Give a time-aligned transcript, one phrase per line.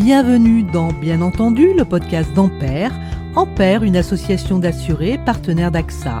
[0.00, 2.92] Bienvenue dans Bien entendu, le podcast d'Ampère.
[3.34, 6.20] Ampère, une association d'assurés partenaire d'AXA.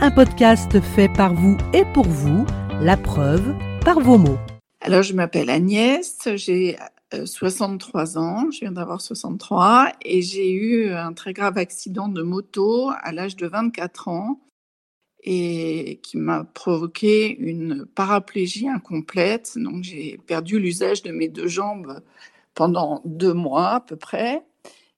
[0.00, 2.46] Un podcast fait par vous et pour vous,
[2.80, 4.38] la preuve par vos mots.
[4.80, 6.78] Alors, je m'appelle Agnès, j'ai
[7.22, 12.22] 63 euh, ans, je viens d'avoir 63 et j'ai eu un très grave accident de
[12.22, 14.40] moto à l'âge de 24 ans
[15.22, 19.52] et qui m'a provoqué une paraplégie incomplète.
[19.56, 22.00] Donc j'ai perdu l'usage de mes deux jambes
[22.54, 24.42] pendant deux mois à peu près.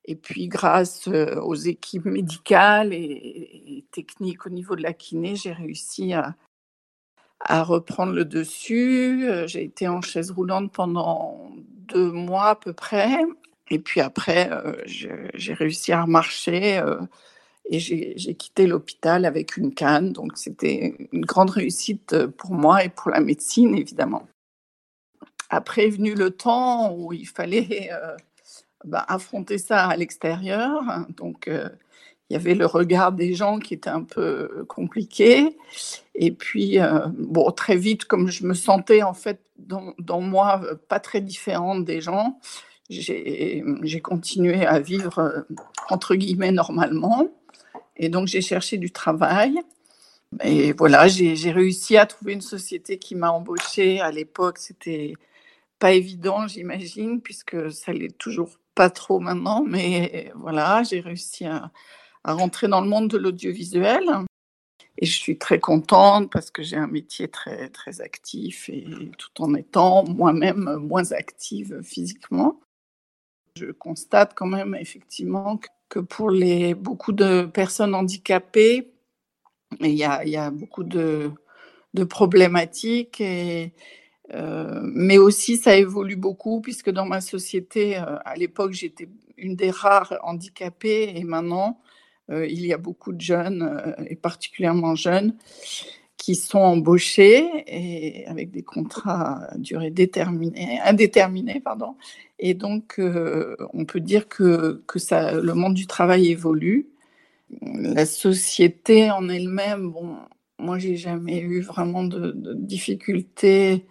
[0.06, 5.52] Et puis grâce euh, aux équipes médicales et, techniques au niveau de la kiné, j'ai
[5.52, 6.34] réussi à,
[7.62, 9.28] reprendre le dessus.
[9.28, 11.52] Euh, j'ai été en chaise roulante pendant
[11.88, 13.18] deux mois à peu près.
[13.70, 16.82] Et puis après, euh, j'ai réussi à remarcher
[17.70, 20.12] et j'ai quitté l'hôpital avec une canne.
[20.12, 24.26] Donc c'était une grande réussite pour moi et pour la médecine, évidemment.
[25.54, 28.16] Après est venu le temps où il fallait euh,
[28.84, 30.82] bah, affronter ça à l'extérieur.
[31.16, 31.68] Donc euh,
[32.28, 35.56] il y avait le regard des gens qui était un peu compliqué.
[36.16, 40.60] Et puis, euh, bon, très vite, comme je me sentais en fait dans, dans moi
[40.88, 42.40] pas très différente des gens,
[42.90, 43.62] j'ai
[44.02, 45.46] continué à vivre
[45.88, 47.28] entre guillemets normalement.
[47.96, 49.60] Et donc, j'ai cherché du travail.
[50.42, 54.00] Et voilà, j'ai réussi à trouver une société qui m'a embauchée.
[54.00, 55.14] À l'époque, c'était
[55.84, 59.62] pas évident, j'imagine, puisque ça l'est toujours pas trop maintenant.
[59.66, 61.70] Mais voilà, j'ai réussi à,
[62.24, 64.02] rentrer dans le monde de l'audiovisuel.
[64.96, 68.86] Et je suis très contente parce que j'ai un métier très, très actif et
[69.18, 72.60] tout en étant moi-même moins active physiquement.
[73.54, 75.60] Je constate quand même effectivement
[75.90, 78.90] que pour les, beaucoup de personnes handicapées,
[79.80, 81.34] il y a, beaucoup de
[82.08, 83.74] problématiques, et,
[84.32, 89.56] euh, mais aussi ça évolue beaucoup puisque dans ma société, euh, à l'époque, j'étais une
[89.56, 91.80] des rares handicapées et maintenant,
[92.30, 95.36] euh, il y a beaucoup de jeunes, et particulièrement jeunes,
[96.16, 101.96] qui sont embauchés et avec des contrats à durée déterminée, indéterminée, pardon.
[102.38, 106.88] Et donc, on peut dire que, que ça, le monde du travail évolue.
[107.60, 110.16] La société en elle-même, bon,
[110.58, 113.86] moi, j'ai jamais eu vraiment de, difficultés,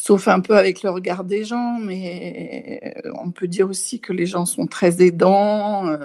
[0.00, 4.26] sauf un peu avec le regard des gens, mais on peut dire aussi que les
[4.26, 5.88] gens sont très aidants.
[5.88, 5.98] Euh,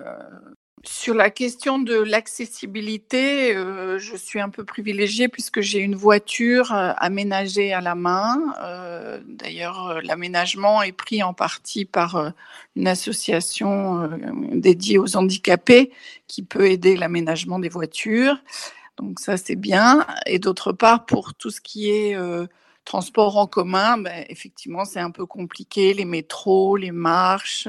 [0.84, 6.74] sur la question de l'accessibilité, euh, je suis un peu privilégiée puisque j'ai une voiture
[6.74, 8.40] euh, aménagée à la main.
[9.28, 12.34] D'ailleurs, l'aménagement est pris en partie par
[12.76, 14.10] une association
[14.54, 15.92] dédiée aux handicapés
[16.28, 18.38] qui peut aider l'aménagement des voitures.
[18.98, 20.06] Donc ça, c'est bien.
[20.26, 22.18] Et d'autre part, pour tout ce qui est
[22.86, 25.94] transport en commun, ben, effectivement, c'est un peu compliqué.
[25.94, 27.68] Les métros, les marches.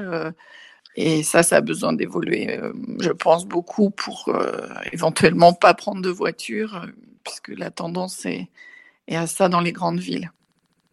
[0.95, 6.01] Et ça, ça a besoin d'évoluer, euh, je pense, beaucoup pour euh, éventuellement pas prendre
[6.01, 6.87] de voiture, euh,
[7.23, 8.49] puisque la tendance est,
[9.11, 10.31] à ça dans les grandes villes.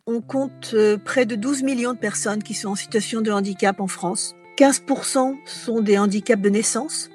[0.06, 0.74] On compte
[1.04, 4.34] près de 12 millions de personnes qui sont en situation de handicap en France.
[4.58, 7.08] 15% sont des handicaps de naissance,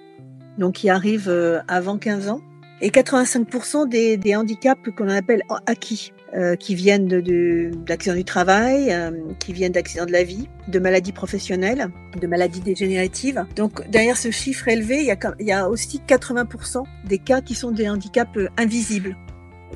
[0.57, 2.41] donc qui arrivent avant 15 ans,
[2.79, 8.91] et 85% des, des handicaps qu'on appelle acquis, euh, qui viennent d'accidents de, du travail,
[8.91, 11.87] euh, qui viennent d'accidents de la vie, de maladies professionnelles,
[12.19, 13.45] de maladies dégénératives.
[13.55, 17.39] Donc derrière ce chiffre élevé, il y a, il y a aussi 80% des cas
[17.39, 19.15] qui sont des handicaps euh, invisibles.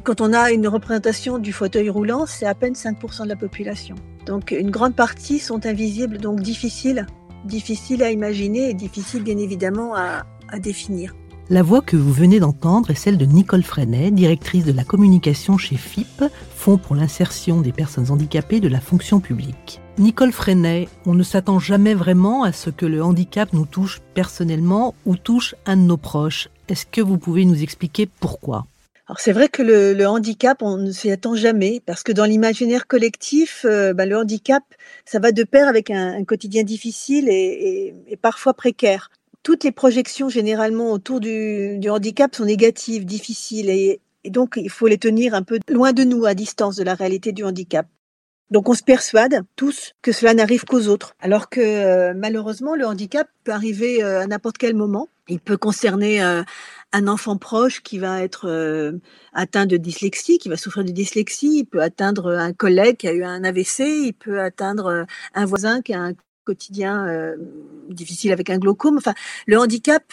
[0.04, 3.96] Quand on a une représentation du fauteuil roulant, c'est à peine 5% de la population.
[4.26, 7.06] Donc une grande partie sont invisibles, donc difficiles,
[7.46, 11.16] difficiles à imaginer et difficiles bien évidemment à, à définir.
[11.50, 15.57] La voix que vous venez d'entendre est celle de Nicole Freinet, directrice de la communication
[15.57, 16.24] chez FIP,
[16.56, 19.81] Fonds pour l'insertion des personnes handicapées de la fonction publique.
[19.97, 24.96] Nicole Freinet, on ne s'attend jamais vraiment à ce que le handicap nous touche personnellement
[25.06, 26.50] ou touche un de nos proches.
[26.69, 28.66] Est-ce que vous pouvez nous expliquer pourquoi?
[29.08, 32.87] Alors c'est vrai que le, handicap, on ne s'y attend jamais, parce que dans l'imaginaire
[32.87, 34.64] collectif, euh, bah, le handicap,
[35.03, 39.09] ça va de pair avec un, quotidien difficile et, parfois précaire
[39.43, 44.97] toutes les projections généralement autour du, handicap sont négatives, difficiles, et, donc il faut les
[44.97, 47.88] tenir un peu loin de nous, à distance de la réalité du handicap.
[48.52, 52.85] Donc on se persuade tous que cela n'arrive qu'aux autres, alors que euh, malheureusement le
[52.85, 55.08] handicap peut arriver euh, à n'importe quel moment.
[55.29, 56.44] Il peut concerner euh,
[56.91, 58.99] un enfant proche qui va être
[59.32, 63.14] atteint de dyslexie, qui va souffrir de dyslexie, il peut atteindre un collègue qui a
[63.14, 66.14] eu un AVC, il peut atteindre un voisin qui a un
[66.52, 67.38] quotidien euh,
[67.90, 68.98] difficile avec un glaucome.
[68.98, 69.14] Enfin,
[69.46, 70.03] le handicap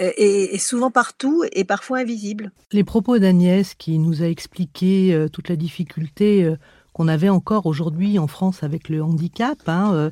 [0.00, 2.50] est, souvent partout et parfois invisible.
[2.72, 6.56] Les propos d'Agnès qui nous a expliqué euh, toute la difficulté euh,
[6.92, 10.10] qu'on avait encore aujourd'hui en France avec le handicap, hein,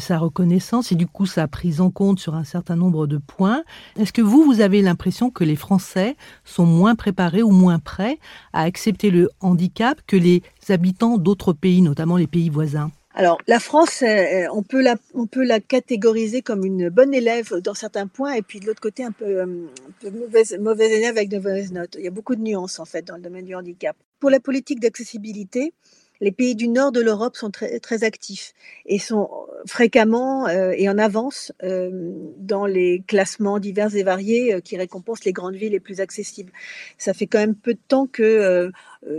[0.00, 3.62] sa reconnaissance, et du coup sa prise en compte sur un certain nombre de points.
[3.96, 8.18] Est-ce que vous, vous avez l'impression que les Français sont moins préparés ou moins prêts
[8.52, 12.90] à accepter le handicap que les habitants d'autres pays, notamment les pays voisins?
[13.18, 17.50] Alors, la France, euh, on peut la, on peut la catégoriser comme une bonne élève
[17.62, 20.92] dans certains points, et puis de l'autre côté, un peu, euh, un peu mauvaise, mauvaise
[20.92, 21.96] élève avec de mauvaises notes.
[21.98, 23.96] Il y a beaucoup de nuances, en fait, dans le domaine du handicap.
[24.20, 25.72] Pour la politique d'accessibilité,
[26.20, 28.54] les pays du nord de l'Europe sont très, très actifs
[28.86, 29.28] et sont
[29.66, 31.90] fréquemment euh, et en avance euh,
[32.38, 36.52] dans les classements divers et variés euh, qui récompensent les grandes villes les plus accessibles.
[36.98, 38.70] Ça fait quand même peu de temps que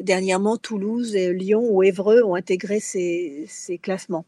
[0.02, 4.26] dernièrement Toulouse, Lyon ou Évreux ont intégré ces, ces classements.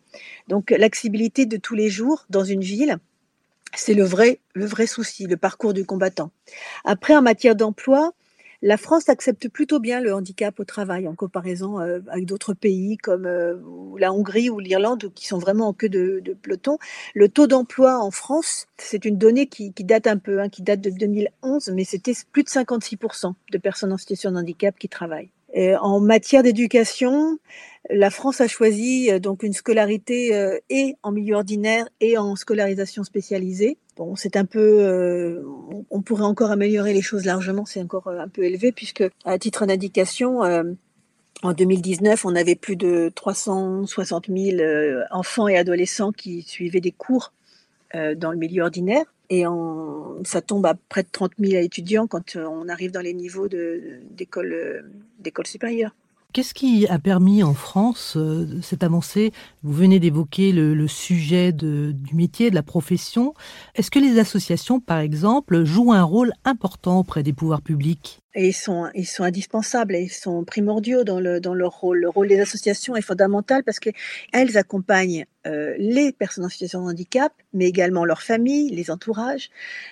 [0.48, 2.98] Donc l'accessibilité de tous les jours dans une ville,
[3.76, 6.32] c'est le vrai, le vrai souci, le parcours du combattant.
[6.86, 8.14] Après, en matière d'emploi,
[8.62, 12.98] la France accepte plutôt bien le handicap au travail en comparaison euh, avec d'autres pays
[12.98, 13.56] comme euh,
[13.98, 16.78] la Hongrie ou l'Irlande qui sont vraiment en queue de, peloton.
[17.16, 20.82] Le taux d'emploi en France, c'est une donnée qui, date un peu, hein, qui date
[20.82, 25.32] de 2011, mais c'était plus de 56% de personnes en situation de handicap qui travaillent.
[25.56, 27.40] en matière d'éducation,
[27.90, 33.04] la France a choisi euh, donc une scolarité et en milieu ordinaire et en scolarisation
[33.04, 33.78] spécialisée.
[34.16, 35.44] C'est un peu, euh,
[35.90, 39.38] on pourrait encore améliorer les choses largement, c'est encore euh, un peu élevé puisque, à
[39.38, 40.64] titre d'indication, euh,
[41.44, 44.58] en 2019, on avait plus de 360 000
[45.12, 47.32] enfants et adolescents qui suivaient des cours
[47.94, 49.06] dans le milieu ordinaire.
[49.30, 49.46] Et
[50.26, 54.84] ça tombe à près de 30 000 étudiants quand on arrive dans les niveaux d'école
[55.46, 55.96] supérieure.
[56.32, 59.34] Qu'est-ce qui a permis en France euh, cette avancée?
[59.64, 63.34] Vous venez d'évoquer le, sujet du métier, de la profession.
[63.74, 68.20] Est-ce que les associations, par exemple, jouent un rôle important auprès des pouvoirs publics?
[68.36, 68.90] Ils sont,
[69.20, 72.00] indispensables et ils sont primordiaux dans, le, leur rôle.
[72.00, 76.92] Le rôle des associations est fondamental parce qu'elles accompagnent euh, les personnes en situation de
[76.92, 79.50] handicap, mais également leurs familles, les entourages.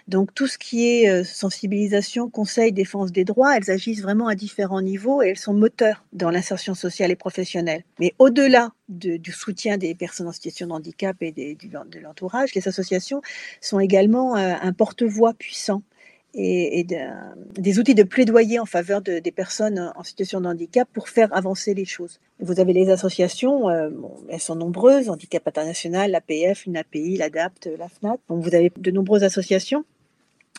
[0.08, 4.36] Donc tout ce qui est euh, sensibilisation, conseil, défense des droits, elles agissent vraiment à
[4.36, 7.84] différents niveaux et elles sont moteurs dans l'insertion sociale et professionnelle.
[8.00, 13.22] Mais au-delà du soutien des personnes en situation de handicap et de l'entourage, les associations
[13.62, 15.82] sont également euh, un porte-voix puissant
[16.34, 16.86] et,
[17.58, 21.36] des outils de plaidoyer en faveur de, des personnes en situation de handicap pour faire
[21.36, 22.20] avancer les choses.
[22.40, 23.90] Vous avez les associations, euh,
[24.30, 28.20] elles sont nombreuses, Handicap International, l'APF, l'API, l'ADAPT, la FNAC.
[28.30, 29.86] vous avez de nombreuses associations.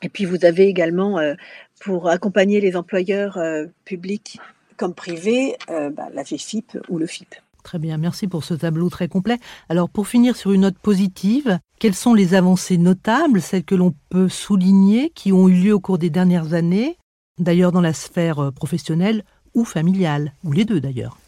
[0.02, 1.34] Et puis vous avez également, euh,
[1.80, 4.38] pour accompagner les employeurs euh, publics
[4.76, 7.34] comme privés, bah, la FIP ou le FIP.
[7.68, 9.36] Très bien, merci pour ce tableau très complet.
[9.68, 13.92] Alors pour finir sur une note positive, quelles sont les avancées notables, celles que l'on
[14.08, 16.96] peut souligner, qui ont eu lieu au cours des dernières années,
[17.38, 19.22] d'ailleurs dans la sphère euh, professionnelle
[19.52, 21.18] ou familiale, ou les deux d'ailleurs?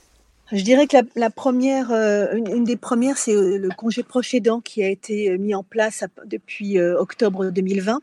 [0.51, 4.35] Je dirais que la, première, euh, une, des premières, c'est euh, le congé proche
[4.65, 8.01] qui a été mis en place depuis octobre 2020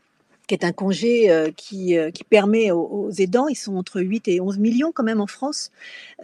[0.48, 4.28] qui est un congé euh, qui, euh, qui, permet aux, aidants, ils sont entre 8
[4.28, 5.70] et 11 millions quand même en France,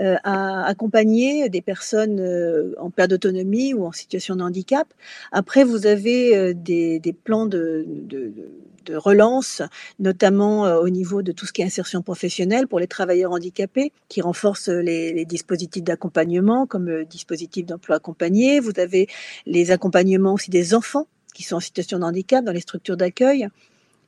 [0.00, 4.88] euh, à accompagner des personnes en perte d'autonomie ou en situation de handicap.
[5.30, 8.32] Après, vous avez des, des plans de, de,
[8.86, 9.62] de, relance,
[9.98, 14.22] notamment au niveau de tout ce qui est insertion professionnelle pour les travailleurs handicapés, qui
[14.22, 18.60] renforcent les, les dispositifs d'accompagnement, comme le dispositif d'emploi accompagné.
[18.60, 19.08] Vous avez
[19.46, 23.48] les accompagnements aussi des enfants qui sont en situation de handicap dans les structures d'accueil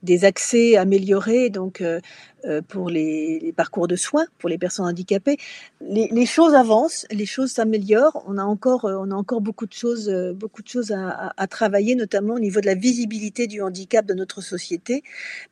[0.07, 2.01] des accès améliorés donc euh,
[2.47, 5.37] euh, pour les, parcours de soins pour les personnes handicapées.
[5.83, 8.25] Les, choses avancent, les choses s'améliorent.
[8.27, 11.95] On a encore, euh, on a encore beaucoup de choses, beaucoup de choses à, travailler,
[11.95, 15.03] notamment au niveau de la visibilité du handicap dans notre société,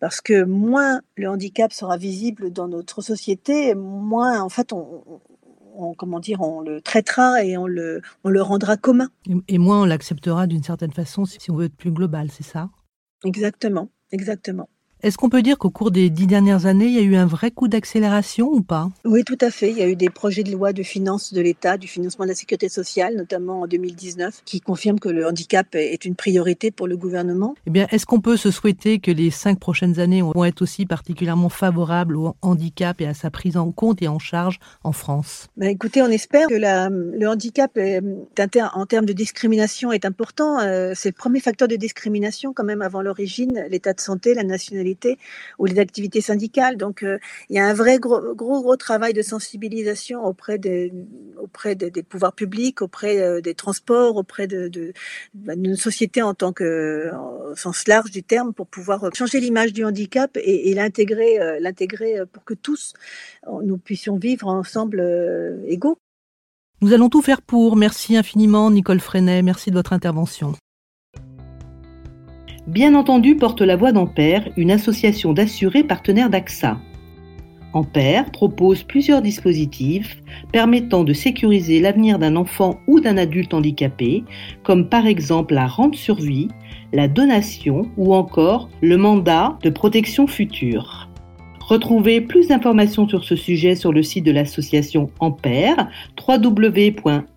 [0.01, 6.21] parce que moins le handicap sera visible dans notre société, moins en fait on, comment
[6.21, 9.09] dire, on le traitera et on le, on le rendra commun.
[9.29, 12.45] Et, et moins on l'acceptera d'une certaine façon si on veut être plus global, c'est
[12.45, 12.71] ça?
[13.25, 13.89] Exactement.
[14.15, 14.69] Exactement.
[15.05, 17.27] Est-ce qu'on peut dire qu'au cours des dix dernières années, il y a eu un
[17.27, 18.89] vrai coup d'accélération ou pas?
[19.05, 19.71] Oui, tout à fait.
[19.71, 22.31] Il y a eu des projets de loi de finances de l'État, du financement de
[22.31, 26.89] la sécurité sociale, notamment en 2019, qui confirment que le handicap est une priorité pour
[26.89, 27.55] le gouvernement.
[27.67, 30.87] Eh bien, est-ce qu'on peut se souhaiter que les cinq prochaines années vont être aussi
[30.87, 35.49] particulièrement favorables au handicap et à sa prise en compte et en charge en France?
[35.59, 38.01] Ben, Écoutez, on espère que la, le handicap, est,
[38.73, 40.61] en termes de discrimination, est important.
[40.61, 44.45] Euh, c'est le premier facteur de discrimination quand même avant l'origine, l'état de santé, la
[44.45, 44.94] nationalité
[45.59, 46.77] ou les activités syndicales.
[46.77, 50.93] Donc, euh, il y a un vrai gros, gros, travail de sensibilisation auprès des,
[51.39, 54.93] auprès des, pouvoirs publics, auprès euh, des transports, auprès de, de,
[55.35, 57.11] bah, de, société en tant que,
[57.57, 62.45] sens large du terme, pour pouvoir changer l'image du handicap et, l'intégrer, euh, l'intégrer pour
[62.45, 62.95] que tous
[63.63, 65.03] nous puissions vivre ensemble
[65.67, 65.99] égaux.
[66.81, 67.77] Nous allons tout faire pour.
[67.77, 70.55] Merci infiniment Nicole Freinet, merci de votre intervention.
[72.67, 76.79] Bien entendu porte la voix d'Ampère, une association d'assurés partenaires d'AXA.
[77.75, 84.25] Ampère propose plusieurs dispositifs permettant de sécuriser l'avenir d'un enfant ou d'un adulte handicapé,
[84.63, 86.49] comme par exemple la rente survie,
[86.93, 91.11] la donation ou encore le mandat de protection future.
[91.61, 95.89] Retrouvez plus d'informations sur ce sujet sur le site de l'association Ampère,
[96.27, 97.35] www.ampère.fr.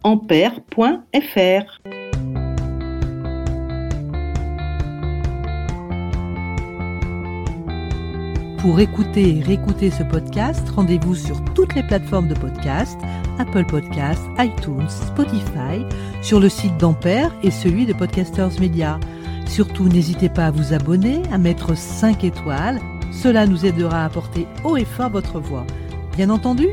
[8.57, 12.97] Pour écouter et réécouter ce podcast, rendez-vous sur toutes les plateformes de podcast,
[13.37, 15.85] Apple Podcasts, iTunes, Spotify,
[16.23, 18.99] sur le site d'Ampère et celui de Podcasters Media.
[19.45, 22.79] Surtout, n'hésitez pas à vous abonner, à mettre 5 étoiles.
[23.11, 25.65] Cela nous aidera à porter haut et fort votre voix.
[26.15, 26.67] Bien entendu,